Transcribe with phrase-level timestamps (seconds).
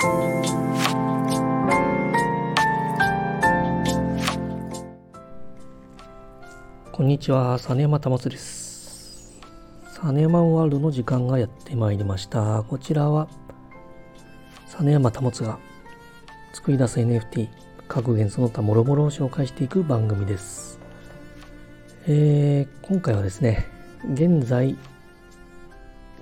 [0.00, 0.06] こ
[7.02, 9.38] んにちは、実山保です。
[10.02, 12.62] 実山ワールドの時間がやってまいりました。
[12.62, 13.28] こちらは、
[14.68, 15.58] 実山保が
[16.54, 17.50] 作り出す NFT、
[17.86, 20.80] 格言その他もろもろを紹介していく番組です。
[22.06, 23.66] えー、今回はですね、
[24.14, 24.78] 現在、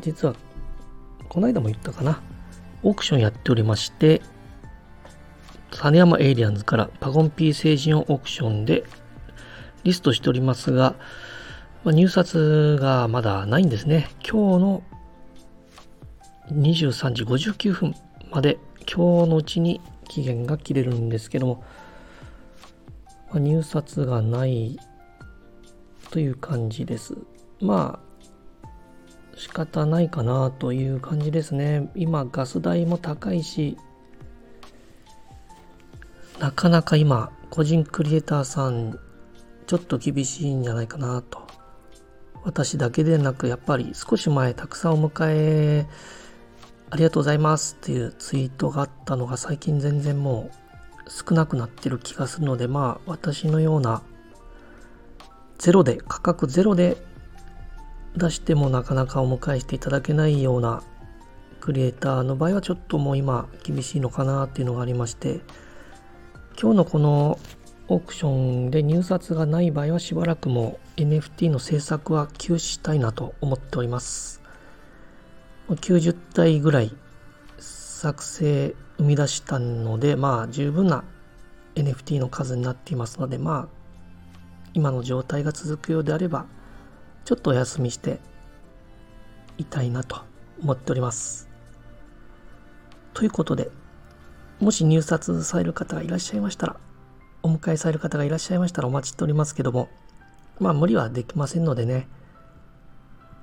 [0.01, 0.35] 実は、
[1.29, 2.21] この間も言ったかな、
[2.83, 4.23] オークションやっておりまして、
[5.71, 8.85] 実山エイリアンズからパゴン P 星人をオークションで
[9.85, 10.95] リストしておりますが、
[11.85, 14.09] ま、入札がまだないんですね。
[14.23, 14.83] 今日の
[16.53, 17.95] 23時59分
[18.31, 21.65] まで今日のうちに期限が切れるんですけども、
[23.33, 24.79] ま、入札がない
[26.11, 27.15] という感じです。
[27.61, 28.01] ま
[29.39, 31.91] 仕方ないかなという感じですね。
[31.95, 33.79] 今ガス代も高いし、
[36.41, 38.99] なかなか今個人クリエイターさん
[39.67, 41.47] ちょっと厳しいんじゃないかなと。
[42.43, 45.87] 私だけでなく、やっぱり少し前たくさんお迎え
[46.91, 50.51] ありがとうございますっていうツイートがあったのが最近全然も
[51.07, 54.03] う少なくなってる気がするので、まあ私のような
[55.59, 56.97] ゼロで、価格ゼロで
[58.19, 60.83] 出してもなかなかお迎えしていただけないような
[61.61, 65.41] クリエイターの場合はちょっともう今厳しいのかなっていうのがありまして
[66.61, 67.39] 今日のこの
[67.91, 74.43] オークションで入札がない場合はしばらくも NFT の制作は休止したいなと思っております。
[75.71, 76.95] 90体ぐらい
[77.59, 81.05] 作成生み出したので、まあ十分な
[81.77, 83.69] NFT の数になっていますので、まあ
[84.75, 86.47] 今の状態が続くようであれば、
[87.29, 88.21] ちょっとお休みして
[89.59, 90.23] いたいなと
[90.63, 91.47] 思っております。
[93.13, 93.71] ということで、
[94.61, 96.77] もし入札される方がいらっしゃいましたら、
[97.43, 99.91] お迎えされる方がいらっしゃいましたらお待ちしておりますけども、
[100.59, 102.09] まあ無理はできませんのでね、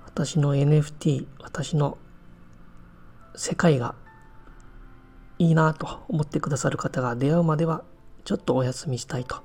[0.08, 2.00] 私の NFT、私の
[3.36, 3.94] 世界が
[5.38, 7.84] いいなと思ってくださる方が出会うまでは
[8.24, 9.44] ちょっとお休みしたいと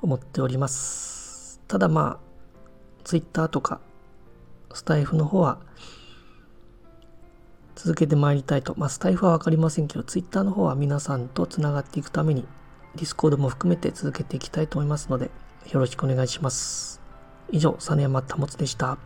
[0.00, 1.60] 思っております。
[1.68, 2.25] ただまあ、
[3.06, 3.80] Twitter とか
[4.74, 5.58] スタエフの方は
[7.76, 8.74] 続けてまいりたいと。
[8.76, 12.44] まあ、スタエフはわかりませんけど、Twitter の方は皆さんとつながっていくために
[12.96, 15.30] ディスコードも含めて続けていきたいと思いますので、
[15.70, 17.00] よろしくお願いします。
[17.52, 18.98] 以上、実山保でした。